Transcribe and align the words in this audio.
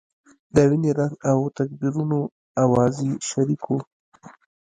د 0.55 0.57
وینې 0.69 0.91
رنګ 0.99 1.15
او 1.29 1.39
تکبیرونو 1.57 2.19
اوازونه 2.63 3.15
شریک 3.29 3.61
وو. 3.67 3.79